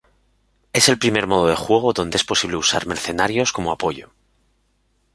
Este 0.77 0.79
es 0.79 0.89
el 0.89 0.97
primer 0.97 1.27
modo 1.27 1.45
de 1.47 1.55
juego 1.55 1.93
donde 1.93 2.17
es 2.17 2.23
posible 2.23 2.55
usar 2.57 2.87
mercenarios 2.87 3.51
como 3.53 3.71
apoyo. 3.71 4.09